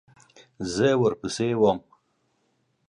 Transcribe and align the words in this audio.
زه 0.73 0.87
ورپسې 1.03 1.49
وم. 1.61 1.77